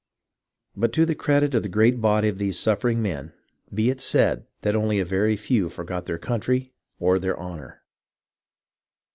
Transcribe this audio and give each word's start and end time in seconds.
But 0.75 0.93
to 0.93 1.05
the 1.05 1.13
credit 1.13 1.53
of 1.53 1.61
the 1.61 1.69
great 1.69 2.01
body 2.01 2.27
of 2.27 2.39
these 2.39 2.57
suffering 2.57 3.03
men 3.03 3.33
be 3.71 3.91
it 3.91 4.01
said 4.01 4.47
that 4.61 4.75
only 4.75 4.99
a 4.99 5.05
very 5.05 5.35
few 5.37 5.69
forgot 5.69 6.07
their 6.07 6.17
country 6.17 6.73
or 6.99 7.19
their 7.19 7.39
honour. 7.39 7.83